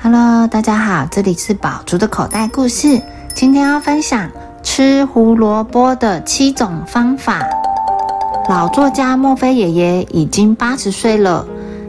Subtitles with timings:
[0.00, 3.02] Hello，大家好，这里是宝竹的口袋故事。
[3.34, 4.30] 今天要分享
[4.62, 7.44] 吃胡萝卜的七种方法。
[8.48, 11.44] 老作家墨菲爷爷已经八十岁了，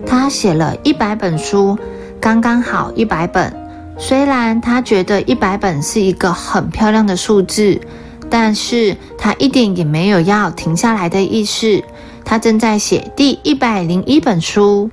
[0.08, 1.78] 他写了一百本书，
[2.20, 3.56] 刚刚好一百本。
[4.00, 7.80] 虽然他觉得一百本是一个很漂亮的数字，
[8.28, 11.84] 但是他一点也没有要停下来的意思。
[12.26, 14.90] 他正在写第一百零一本书。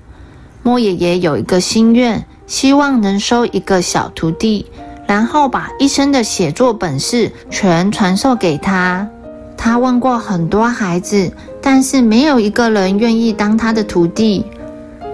[0.63, 4.67] 莫爷爷有一个心愿，希望能收一个小徒弟，
[5.07, 9.09] 然后把一生的写作本事全传授给他。
[9.57, 14.45] 他问过很多孩子，但是没有一个人愿意当他的徒弟。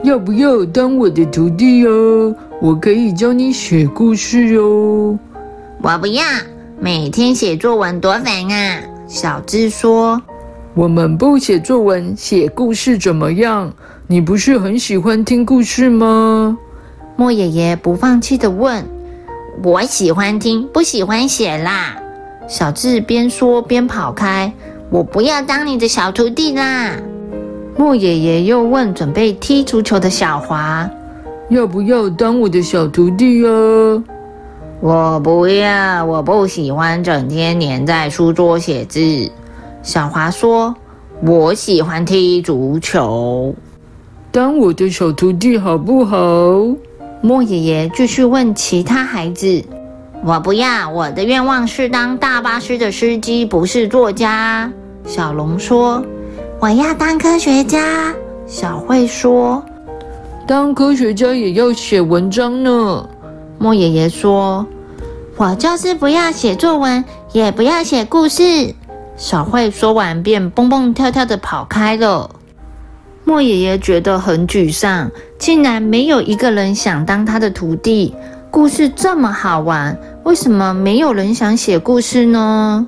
[0.03, 2.35] 要不要当我的徒弟哦？
[2.61, 5.19] 我可以教你写故事哦。
[5.81, 6.23] 我不要，
[6.81, 8.81] 每天写作文多烦啊！
[9.07, 10.21] 小智说
[10.75, 13.73] ：“我们不写作文，写故事怎么样？”
[14.09, 16.59] 你不是很喜欢听故事吗？
[17.17, 18.85] 莫爷爷不放弃的问。
[19.63, 21.97] 我喜欢听，不喜欢写啦。
[22.49, 24.53] 小智边说边跑开。
[24.91, 26.97] 我不要当你的小徒弟啦。
[27.77, 30.89] 莫爷爷又问准备踢足球的小华，
[31.49, 34.05] 要不要当我的小徒弟啊？
[34.81, 39.31] 我不要，我不喜欢整天黏在书桌写字。
[39.83, 40.75] 小华说
[41.25, 43.55] ：“我喜欢踢足球。”
[44.31, 46.19] 当我的小徒弟好不好？
[47.25, 49.65] 莫爷爷继续问其他孩子
[50.27, 54.69] ：“我不要，我的愿望是当大巴士的司机，不是作家。”
[55.07, 56.05] 小龙说
[56.59, 58.13] ：“我要当科学家。”
[58.45, 59.65] 小慧说
[60.49, 63.09] ：“当科学家也要写文章呢。”
[63.57, 64.67] 莫爷爷说
[65.39, 68.75] ：“我就是不要写作文，也不要写故事。”
[69.17, 72.29] 小慧说完便蹦蹦跳跳的跑开了。
[73.25, 78.15] 莫爷爷觉得很沮丧，竟然没有一个人想当他的徒弟。
[78.51, 82.87] 故事这么好玩，为什么没有人想写故事呢？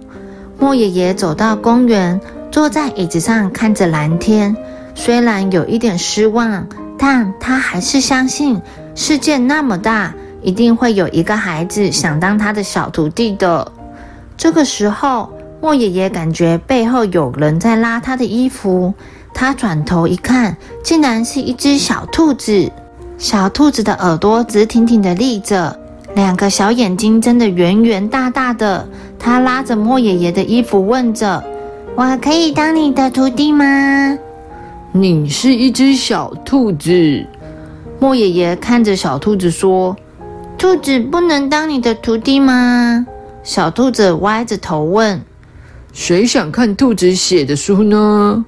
[0.59, 4.55] 莫爷爷走到公园，坐在椅子上看着蓝天，
[4.94, 6.67] 虽然有一点失望，
[6.99, 8.61] 但他还是相信
[8.94, 10.12] 世界那么大，
[10.43, 13.73] 一定会有一个孩子想当他的小徒弟的。
[14.37, 18.93] 这个时候，莫爷爷感觉背后有人在拉他的衣服。
[19.34, 22.71] 他转头一看，竟然是一只小兔子。
[23.19, 25.77] 小兔子的耳朵直挺挺的立着，
[26.15, 28.89] 两个小眼睛睁得圆圆大大的。
[29.19, 31.43] 他拉着莫爷爷的衣服，问着
[31.97, 34.17] ：“我可以当你的徒弟吗？”
[34.93, 37.27] 你是一只小兔子。
[37.99, 39.97] 莫爷爷看着小兔子说
[40.56, 43.05] ：“兔子不能当你的徒弟吗？”
[43.43, 45.21] 小兔子歪着头问
[45.93, 48.44] ：“谁想看兔子写的书呢？”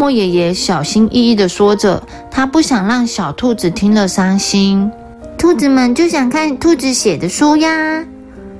[0.00, 4.90] 莫爷爷小心翼翼地说着，他不想让小兔子听了伤心。
[5.36, 8.02] 兔子们就想看兔子写的书呀。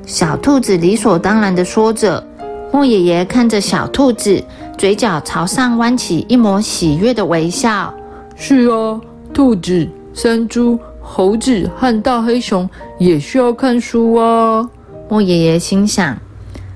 [0.05, 2.23] 小兔子理所当然地说着。
[2.71, 4.45] 莫爷爷看着小兔子，
[4.77, 7.95] 嘴角朝上弯起一抹喜悦的微笑。
[8.37, 9.01] 是啊，
[9.33, 12.69] 兔子、山猪、猴子和大黑熊
[12.99, 14.69] 也需要看书啊。
[15.09, 16.15] 莫爷爷心想：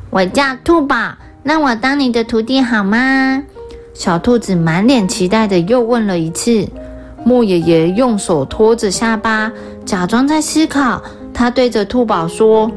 [0.08, 3.42] 我叫兔宝，让我当你的徒弟好吗？
[3.94, 6.68] 小兔子满脸期待的又问了一次。
[7.24, 9.50] 莫爷爷用手托着下巴，
[9.86, 11.00] 假装在思考。
[11.32, 12.70] 他对着兔宝说：“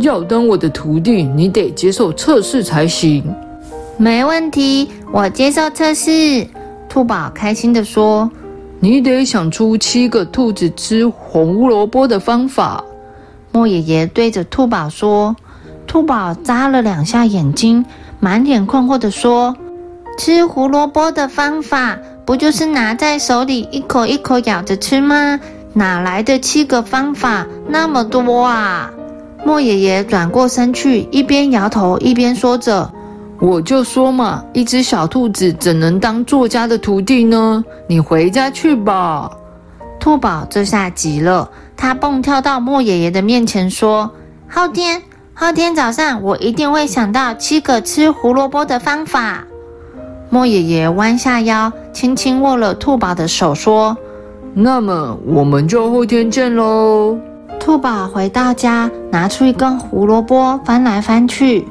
[0.00, 3.24] 要当我的徒弟，你得接受测试才行。
[3.96, 6.46] ”“没问题，我接受测试。”
[6.86, 8.30] 兔宝开心的说。
[8.78, 12.84] “你得想出七个兔子吃红萝卜的方法。”
[13.50, 15.34] 莫爷爷对着兔宝说。
[15.86, 17.84] 兔宝眨了两下眼睛，
[18.18, 19.56] 满脸困惑的说。
[20.16, 25.38] 吃胡萝卜的方法不就是拿在手里一口一口咬着吃吗？
[25.72, 28.90] 哪来的七个方法那么多啊？
[29.44, 32.90] 莫爷爷转过身去，一边摇头一边说着
[33.40, 37.62] ：“我就说嘛，一只小兔子怎能当作家的徒弟呢？
[37.86, 39.30] 你回家去吧。”
[40.00, 44.10] 兔宝这下急了，他蹦跳到莫爷爷的面前说
[44.48, 45.02] ：“后天，
[45.34, 49.44] 后天早上我一定会想到七个吃胡萝卜的方法。”
[50.34, 53.96] 莫爷爷弯下腰，轻轻握了兔宝的手，说
[54.52, 57.16] ：“那么我们就后天见喽。”
[57.60, 61.64] 兔宝回到家，拿出一根胡萝卜，翻来翻去，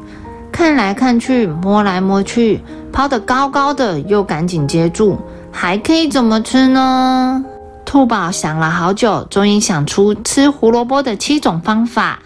[0.49, 2.61] 看来看去，摸来摸去，
[2.93, 5.17] 抛得高高的，又赶紧接住，
[5.51, 7.43] 还可以怎么吃呢？
[7.83, 12.17] 兔宝想了好久，终于想出吃胡萝卜的七种方法：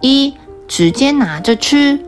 [0.00, 0.32] 一、
[0.66, 1.98] 直接拿着吃；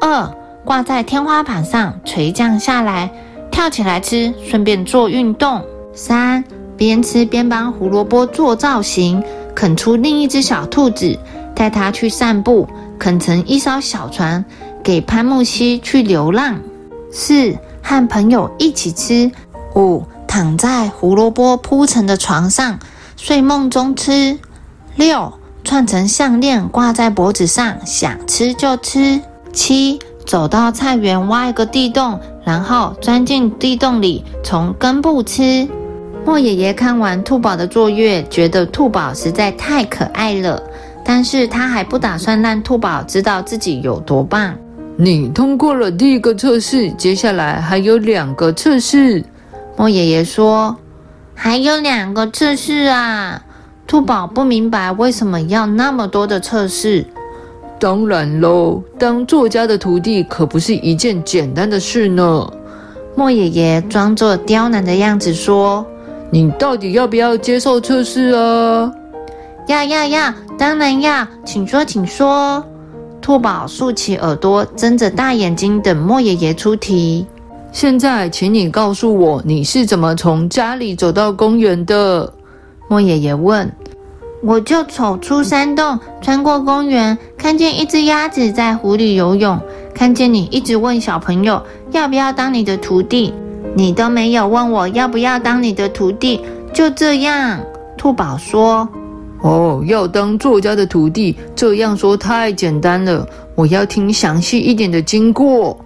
[0.00, 0.26] 二、
[0.64, 3.10] 挂在天花板上垂降下来。
[3.56, 5.64] 跳起来吃，顺便做运动。
[5.94, 6.44] 三
[6.76, 9.24] 边吃边帮胡萝卜做造型，
[9.54, 11.18] 啃出另一只小兔子，
[11.54, 12.68] 带它去散步；
[12.98, 14.44] 啃成一艘小船，
[14.84, 16.60] 给潘木西去流浪。
[17.10, 19.32] 四和朋友一起吃。
[19.74, 22.78] 五躺在胡萝卜铺成的床上
[23.16, 24.38] 睡梦中吃。
[24.96, 25.32] 六
[25.64, 29.18] 串成项链挂在脖子上，想吃就吃。
[29.54, 35.66] 七走到菜园挖一个地洞，然后钻进地洞里从根部吃。
[36.24, 40.62] 莫爷爷看完兔宝的作业，觉得兔宝实在太可爱了，
[41.04, 44.54] 但是他还不打算让兔宝知道自己有多棒。
[44.96, 49.24] 你通过了第一个测试，接下来还有两个测试。
[49.76, 50.76] 莫爷爷说
[51.34, 53.42] ：“还有两个测试啊！”
[53.88, 57.04] 兔宝不明白为什么要那么多的测试。
[57.78, 62.50] 当然喽，当作家的徒弟可不是一件简单的事呢。
[63.14, 65.84] 莫爷爷装作刁难的样子说
[66.30, 68.92] ：“你到底要不要接受测试啊
[69.68, 72.64] ？”“要要要，当然要，请说，请说。”
[73.20, 77.26] 兔宝竖起耳朵，睁着大眼睛等莫爷爷出题。
[77.72, 82.32] 现在，请你告诉我，你是怎么从家里走到公园的？
[82.88, 83.70] 莫爷爷问。
[84.46, 89.58] 我就走出山洞，穿过公园，看见一只鸭子在湖里游泳，
[89.92, 91.60] 看见你一直问小朋友
[91.90, 93.34] 要不要当你的徒弟，
[93.74, 96.40] 你都没有问我要不要当你的徒弟，
[96.72, 97.58] 就这样。
[97.98, 98.88] 兔宝说。
[99.40, 103.26] 哦，要当作家的徒弟，这样说太简单了。
[103.56, 105.76] 我要听详细一点的经过。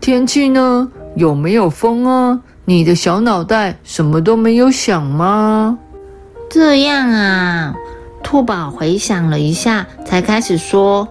[0.00, 0.88] 天气呢？
[1.16, 2.38] 有没有风啊？
[2.64, 5.76] 你的小脑袋什么都没有想吗？
[6.50, 7.74] 这样啊，
[8.22, 11.08] 兔宝回想了一下，才开始说：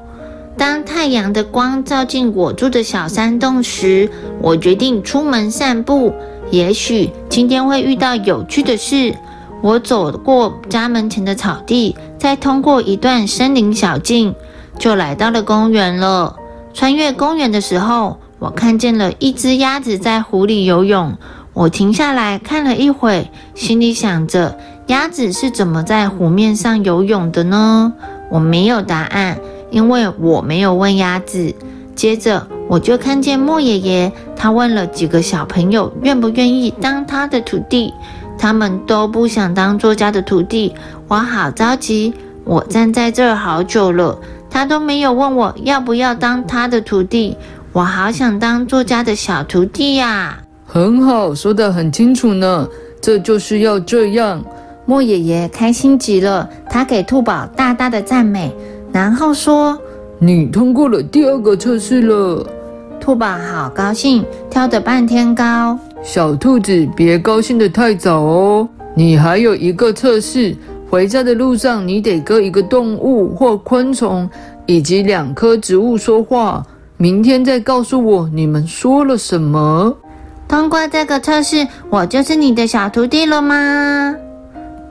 [0.58, 4.10] 当太阳的光照进我住的小山洞时，
[4.42, 6.14] 我决定出门散步。
[6.52, 9.14] 也许今天会遇到有趣的事。
[9.62, 14.34] 我走过家门前的草地，再通过一段森林小径，
[14.78, 16.36] 就来到了公园了。
[16.74, 21.18] 穿越公园的时候，我看见了一只鸭子在湖里游泳。
[21.54, 24.56] 我停下来看了一会，心里想着：
[24.88, 27.92] 鸭子是怎么在湖面上游泳的呢？
[28.30, 29.38] 我没有答案，
[29.70, 31.54] 因为我没有问鸭子。
[31.94, 37.94] 接着，我就看见莫爷爷，他问了几个小朋友愿不愿意当他的徒弟。
[38.38, 40.74] 他们都不想当作家的徒弟，
[41.08, 42.14] 我好着急。
[42.46, 44.18] 我站在这儿好久了，
[44.50, 47.36] 他都没有问我要不要当他的徒弟。
[47.74, 50.38] 我好想当作家的小徒弟呀！
[50.66, 52.66] 很好，说得很清楚呢。
[53.02, 54.42] 这就是要这样。
[54.88, 58.56] 莫爷爷开心极了，他给兔宝大大的赞美，
[58.94, 59.78] 然后说
[60.18, 62.48] ：“你通过了第二个测试了。”
[62.98, 65.78] 兔宝好高兴，跳得半天高。
[66.02, 68.70] 小兔子，别高兴得太早哦！
[68.96, 70.56] 你还有一个测试，
[70.90, 74.30] 回家的路上你得跟一个动物或昆虫，
[74.66, 76.66] 以及两棵植物说话。
[76.96, 79.94] 明天再告诉我你们说了什么。
[80.48, 84.16] 通过这个测试，我就是你的小徒弟了吗？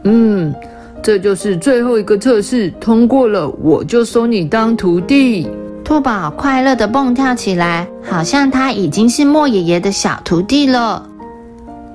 [0.09, 0.55] 嗯，
[1.03, 5.49] 这就是最后一个测试，通过了我就收你当徒弟。
[5.83, 11.05] 兔宝快乐地蹦跳起来，好像他已经是莫爷爷的小徒弟了。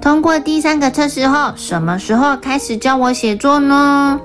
[0.02, 4.20] 通过第三个测试后，什么时候开始教我写作呢？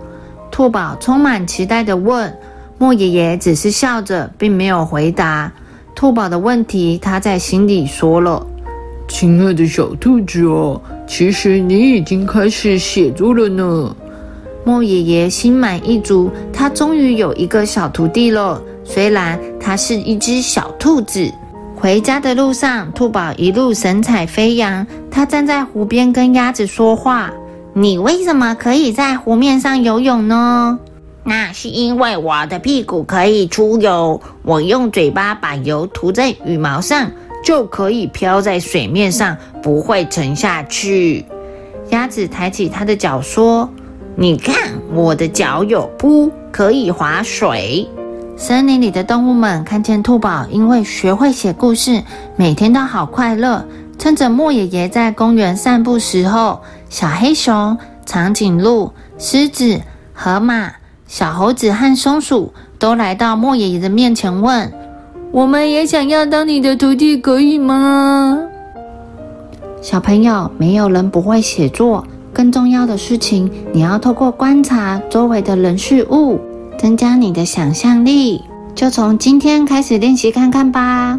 [0.50, 2.32] 兔宝充满期待地问。
[2.78, 5.50] 莫爷爷只是笑着，并没有回答
[5.94, 6.98] 兔宝的问题。
[6.98, 8.46] 他在心里说了
[9.08, 13.96] ：“亲爱的小兔子哦，其实你已经开始写作了呢。”
[14.64, 18.60] 莫爷爷心满意足，他终于有一个小徒弟了。
[18.82, 21.32] 虽然他是一只小兔子，
[21.76, 24.84] 回家的路上，兔宝一路神采飞扬。
[25.08, 27.32] 他站在湖边跟鸭子说话
[27.74, 30.78] ：“你为什么可以在湖面上游泳呢
[31.22, 37.08] ？”“那是因为我的屁股可以出油，我用嘴巴把油涂在羽毛上，
[37.46, 41.24] 就可以漂在水面上，不会沉下去。”
[41.90, 43.70] 鸭子抬起它的脚说
[44.16, 47.88] ：“你看，我的脚有蹼，可以划水。”
[48.36, 52.02] 森林里的动物们看见兔宝，因为学会写故事，
[52.34, 53.64] 每天都好快乐。
[53.96, 56.60] 趁着莫爷爷在公园散步时候，
[56.90, 59.80] 小黑熊、长颈鹿、狮子、
[60.12, 60.72] 河马、
[61.06, 64.72] 小猴子和松鼠都来到莫爷爷的面前，问
[65.30, 68.38] ：“我们也想要当你的徒弟，可以吗？”
[69.82, 72.04] 小朋友，没有人不会写作。
[72.32, 76.38] 更重要的事情，你要透过观察周围的人事物。
[76.78, 78.42] 增加你的想象力，
[78.74, 81.18] 就从今天开始练习看看吧。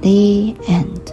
[0.00, 1.11] The end.